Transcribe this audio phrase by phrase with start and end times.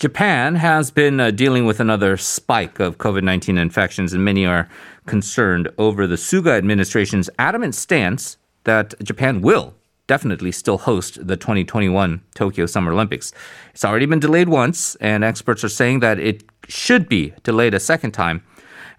[0.00, 4.66] Japan has been uh, dealing with another spike of COVID 19 infections, and many are
[5.04, 9.74] concerned over the Suga administration's adamant stance that Japan will
[10.06, 13.34] definitely still host the 2021 Tokyo Summer Olympics.
[13.74, 17.80] It's already been delayed once, and experts are saying that it should be delayed a
[17.80, 18.42] second time,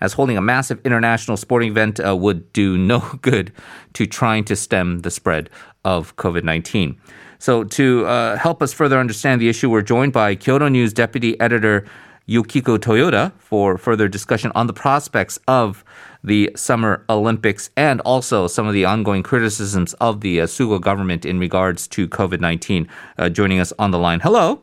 [0.02, 3.52] as holding a massive international sporting event uh, would do no good
[3.94, 5.50] to trying to stem the spread
[5.84, 6.96] of COVID 19.
[7.42, 11.40] So, to uh, help us further understand the issue, we're joined by Kyodo News Deputy
[11.42, 11.86] Editor
[12.28, 15.84] Yukiko Toyoda for further discussion on the prospects of
[16.24, 21.26] the Summer Olympics and also some of the ongoing criticisms of the uh, Suga government
[21.26, 22.88] in regards to COVID 19.
[23.18, 24.20] Uh, joining us on the line.
[24.20, 24.62] Hello.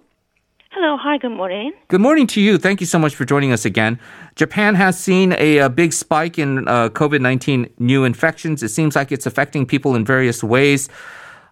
[0.71, 1.73] Hello, hi, good morning.
[1.89, 2.59] Good morning to you.
[2.59, 3.99] Thank you so much for joining us again.
[4.37, 8.63] Japan has seen a, a big spike in uh, COVID 19 new infections.
[8.63, 10.89] It seems like it's affecting people in various ways.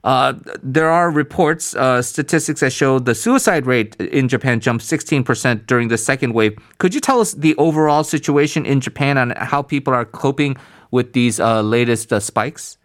[0.06, 5.66] Uh, there are reports, uh, statistics that show the suicide rate in Japan jumped 16%
[5.66, 6.56] during the second wave.
[6.78, 10.56] Could you tell us the overall situation in Japan and how people are coping
[10.92, 12.78] with these uh, latest uh, spikes?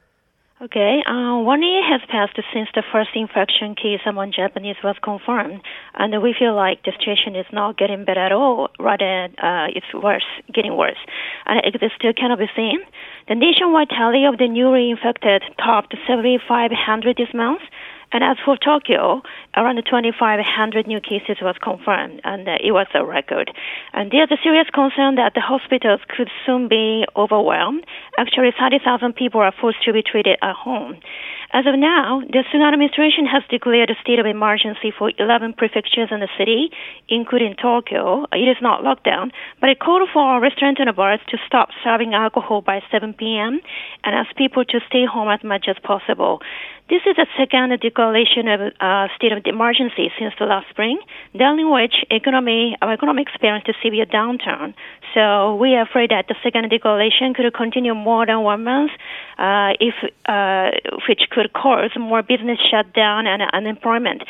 [0.64, 5.62] Okay, uh, one year has passed since the first infection case among Japanese was confirmed,
[5.96, 8.70] and we feel like the situation is not getting better at all.
[8.80, 11.00] Rather, uh, it's worse, getting worse,
[11.46, 12.80] and it still cannot be seen.
[13.28, 17.62] The nationwide tally of the newly infected topped 7,500 this month,
[18.14, 19.22] and as for Tokyo,
[19.56, 23.52] around 2,500 new cases was confirmed, and uh, it was a record.
[23.94, 27.86] And there's a serious concern that the hospitals could soon be overwhelmed.
[28.18, 31.00] Actually, 30,000 people are forced to be treated at home.
[31.54, 36.08] As of now, the Suga administration has declared a state of emergency for 11 prefectures
[36.10, 36.72] in the city,
[37.10, 38.26] including Tokyo.
[38.32, 42.62] It is not lockdown, but it called for restaurants and bars to stop serving alcohol
[42.62, 43.60] by 7 p.m.
[44.06, 46.40] and ask people to stay home as much as possible.
[46.92, 51.00] This is the second declaration of uh, state of emergency since the last spring,
[51.34, 54.74] during which economy, our economy experienced a severe downturn.
[55.14, 58.92] So we are afraid that the second declaration could continue more than one month,
[59.40, 59.96] uh, if
[60.28, 60.72] uh,
[61.08, 64.24] which could cause more business shutdown and unemployment.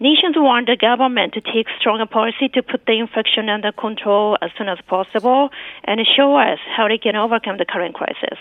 [0.00, 4.50] Nations want the government to take stronger policy to put the infection under control as
[4.58, 5.50] soon as possible
[5.84, 8.38] and show us how they can overcome the current crisis.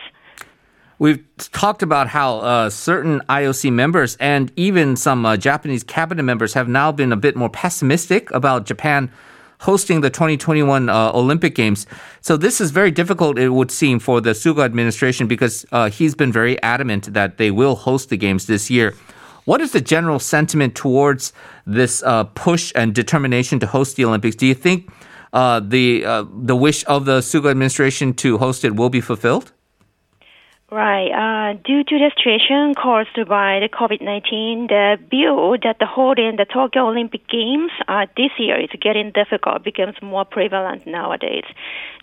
[0.99, 6.53] We've talked about how uh, certain IOC members and even some uh, Japanese cabinet members
[6.53, 9.11] have now been a bit more pessimistic about Japan
[9.63, 11.85] hosting the 2021 uh, Olympic Games.
[12.21, 16.15] So this is very difficult, it would seem, for the Suga administration because uh, he's
[16.15, 18.93] been very adamant that they will host the games this year.
[19.45, 21.33] What is the general sentiment towards
[21.65, 24.35] this uh, push and determination to host the Olympics?
[24.35, 24.89] Do you think
[25.33, 26.03] uh, the
[26.51, 29.51] the wish of the Suga administration to host it will be fulfilled?
[30.73, 31.13] Right.
[31.13, 36.45] Uh, due to the situation caused by the COVID-19, the view that the holding the
[36.45, 41.43] Tokyo Olympic Games uh, this year is getting difficult becomes more prevalent nowadays.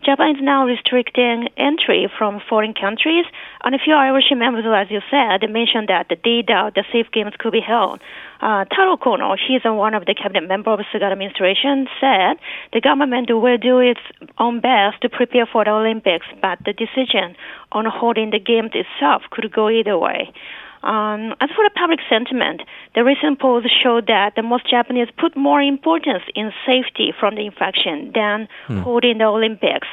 [0.04, 3.26] Japan is now restricting entry from foreign countries,
[3.64, 7.34] and a few Irish members, as you said, mentioned that they doubt the safe games
[7.40, 8.00] could be held.
[8.40, 12.40] Uh, Taro Kono, he's one of the cabinet members of the Suga administration, said
[12.72, 14.00] the government will do its
[14.38, 17.36] own best to prepare for the Olympics, but the decision
[17.72, 20.32] on holding the games itself could go either way.
[20.82, 22.62] Um, as for the public sentiment,
[22.94, 27.44] the recent polls show that the most Japanese put more importance in safety from the
[27.44, 28.80] infection than hmm.
[28.80, 29.88] holding the Olympics.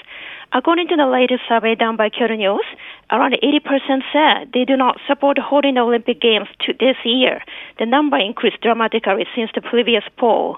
[0.54, 2.66] According to the latest survey done by Kyodo News,
[3.12, 7.44] around 80% said they do not support holding the Olympic Games to this year.
[7.80, 10.58] The number increased dramatically since the previous poll.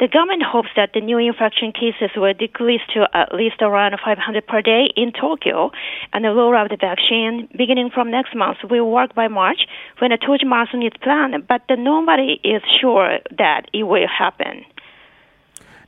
[0.00, 4.46] The government hopes that the new infection cases will decrease to at least around 500
[4.46, 5.70] per day in Tokyo,
[6.12, 9.66] and the rollout of the vaccine beginning from next month will work by March
[9.98, 14.64] when the Tokyo Marathon is planned, but nobody is sure that it will happen.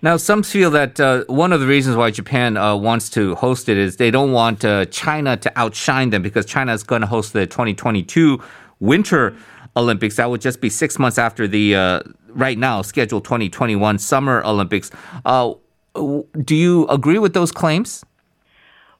[0.02, 3.68] Now, some feel that uh, one of the reasons why Japan uh, wants to host
[3.68, 7.08] it is they don't want uh, China to outshine them because China is going to
[7.08, 8.40] host the 2022
[8.78, 9.34] Winter
[9.76, 10.14] Olympics.
[10.16, 12.02] That would just be six months after the uh,
[12.36, 14.90] right now scheduled 2021 Summer Olympics.
[15.24, 15.54] Uh,
[15.94, 18.04] do you agree with those claims?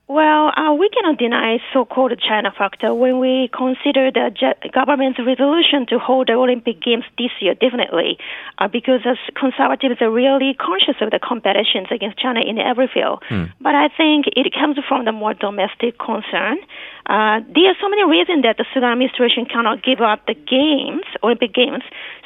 [0.09, 4.31] Well, uh, we cannot deny so-called China factor when we consider the
[4.73, 8.17] government's resolution to hold the Olympic Games this year, definitely,
[8.59, 13.25] uh, because as conservatives are really conscious of the competitions against China in every field.
[13.29, 13.51] Hmm.
[13.61, 16.63] But I think it comes from the more domestic concern.
[17.11, 21.06] Uh, there are so many reasons that the Suga administration cannot give up the games,
[21.23, 21.83] Olympic Games.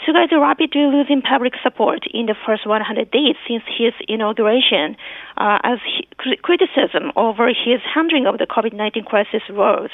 [0.07, 4.97] Suga is rapidly losing public support in the first 100 days since his inauguration,
[5.37, 6.09] uh, as he,
[6.43, 9.91] criticism over his handling of the COVID-19 crisis rose.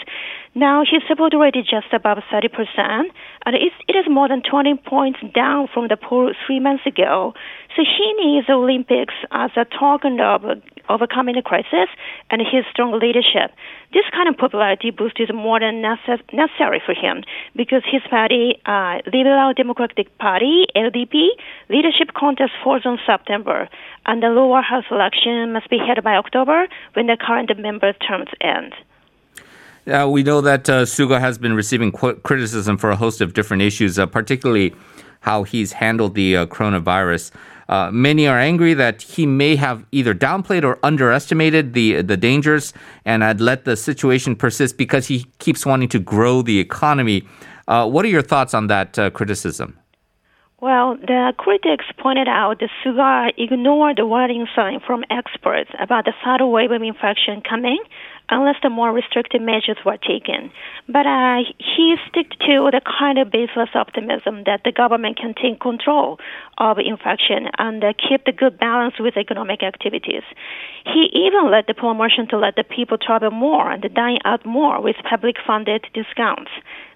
[0.55, 3.13] Now his support rate is just above 30 percent,
[3.45, 7.35] and it is more than 20 points down from the poll three months ago.
[7.77, 10.43] So he needs the Olympics as a token of
[10.89, 11.89] overcoming the crisis
[12.31, 13.53] and his strong leadership.
[13.93, 17.25] This kind of popularity boost is more than necessary for him
[17.55, 21.29] because his party, uh, Liberal Democratic Party, LDP,
[21.69, 23.69] leadership contest falls on September,
[24.07, 28.29] and the lower house election must be held by October when the current member terms
[28.41, 28.75] end.
[29.87, 33.35] Uh, we know that uh, Suga has been receiving qu- criticism for a host of
[33.35, 34.75] different issues, uh, particularly
[35.21, 37.31] how he's handled the uh, coronavirus.
[37.69, 42.73] Uh, many are angry that he may have either downplayed or underestimated the the dangers
[43.05, 47.27] and had let the situation persist because he keeps wanting to grow the economy.
[47.69, 49.77] Uh, what are your thoughts on that uh, criticism?
[50.59, 56.15] Well, the critics pointed out that Suga ignored the warning sign from experts about the
[56.25, 57.79] third wave of infection coming
[58.29, 60.51] unless the more restrictive measures were taken.
[60.89, 65.61] But uh, he stuck to the kind of baseless optimism that the government can take
[65.61, 66.19] control
[66.59, 70.23] of infection and uh, keep the good balance with economic activities.
[70.85, 74.81] He even led the promotion to let the people travel more and dine out more
[74.81, 76.51] with public funded discounts.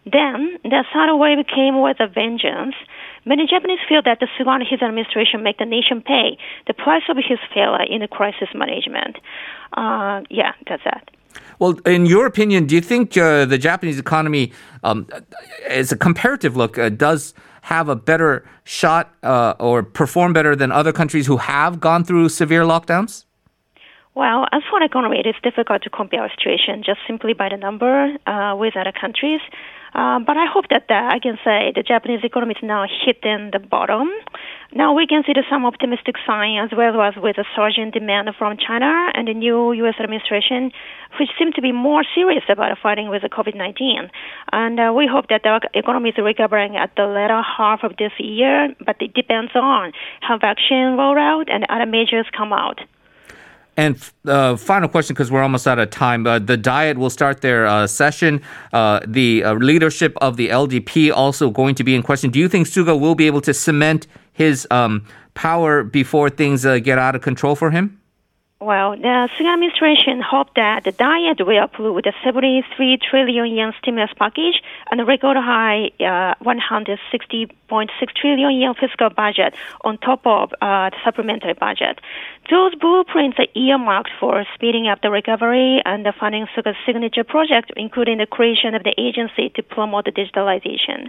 [0.05, 2.75] Then the third wave came with a vengeance.
[3.27, 7.17] Many Japanese feel that the Suga his administration make the nation pay the price of
[7.17, 9.19] his failure in the crisis management.
[9.75, 11.09] Uh, yeah, that's that.
[11.59, 15.07] Well, in your opinion, do you think uh, the Japanese economy, um,
[15.69, 20.73] as a comparative look, uh, does have a better shot uh, or perform better than
[20.73, 23.25] other countries who have gone through severe lockdowns?
[24.15, 27.57] Well, as for economy, it is difficult to compare our situation just simply by the
[27.57, 29.41] number uh, with other countries.
[29.95, 33.51] Uh, but I hope that uh, I can say the Japanese economy is now hitting
[33.53, 34.09] the bottom.
[34.73, 38.57] Now we can see some optimistic sign as well as with a surging demand from
[38.57, 39.95] China and the new U.S.
[39.99, 40.71] administration,
[41.19, 44.11] which seem to be more serious about fighting with the COVID-19.
[44.53, 48.13] And uh, we hope that the economy is recovering at the latter half of this
[48.19, 52.81] year, but it depends on how vaccine roll out and other measures come out.
[53.81, 56.27] And uh, final question, because we're almost out of time.
[56.27, 58.43] Uh, the Diet will start their uh, session.
[58.75, 62.31] Uh, the uh, leadership of the LDP also going to be in question.
[62.31, 66.79] Do you think Suga will be able to cement his um, power before things uh,
[66.79, 68.00] get out of control for him?
[68.63, 74.11] Well, the Suga administration hoped that the Diet will approve the 73 trillion yen stimulus
[74.19, 74.61] package
[74.91, 77.49] and a record high uh, 160.6
[78.21, 82.03] trillion yen fiscal budget on top of uh, the supplementary budget.
[82.51, 87.73] Those blueprints are earmarked for speeding up the recovery and the funding Suga's signature project,
[87.79, 91.09] including the creation of the agency to promote the digitalization.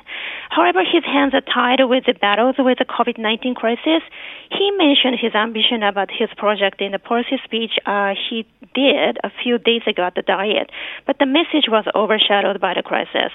[0.52, 4.04] However, his hands are tied with the battles with the COVID-19 crisis.
[4.52, 9.32] He mentioned his ambition about his project in the policy speech uh, he did a
[9.44, 10.70] few days ago at the Diet,
[11.06, 13.32] but the message was overshadowed by the crisis.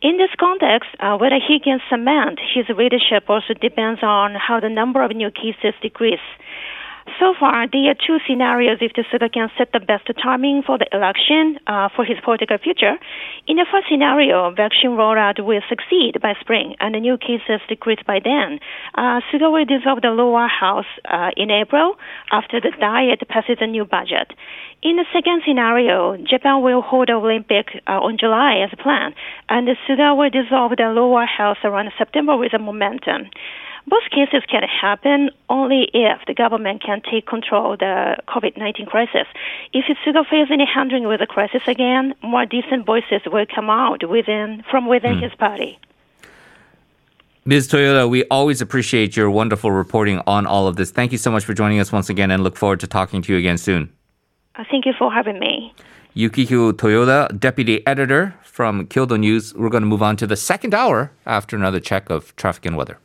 [0.00, 4.68] In this context, uh, whether he can cement his leadership also depends on how the
[4.68, 6.22] number of new cases decrease.
[7.16, 10.76] So far, there are two scenarios if the Suga can set the best timing for
[10.76, 12.94] the election uh, for his political future.
[13.46, 18.00] In the first scenario, vaccine rollout will succeed by spring and the new cases decrease
[18.06, 18.60] by then.
[18.94, 21.96] Uh, Suga will dissolve the lower house uh, in April
[22.30, 24.32] after the diet passes a new budget.
[24.82, 29.14] In the second scenario, Japan will hold the Olympic uh, on July as planned,
[29.48, 33.30] and Suga will dissolve the lower house around September with a momentum.
[33.88, 39.26] Both cases can happen only if the government can take control of the COVID-19 crisis.
[39.72, 44.06] If Suga fails any handling with the crisis again, more decent voices will come out
[44.06, 45.22] within from within mm.
[45.22, 45.78] his party.
[47.46, 47.68] Ms.
[47.68, 50.90] Toyoda, we always appreciate your wonderful reporting on all of this.
[50.90, 53.32] Thank you so much for joining us once again and look forward to talking to
[53.32, 53.90] you again soon.
[54.56, 55.72] Uh, thank you for having me.
[56.14, 59.54] Yukihiro Toyoda, deputy editor from Kyodo News.
[59.54, 62.76] We're going to move on to the second hour after another check of traffic and
[62.76, 62.98] weather.